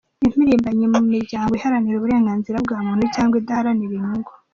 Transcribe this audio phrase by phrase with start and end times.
[0.25, 4.31] Impirimbanyi mu miryango iharanira uburenganzira bwa muntu cyangwa idaharanira inyungu